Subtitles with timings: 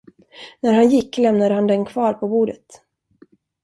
[0.59, 2.81] När han gick, lämnade han den kvar på bordet.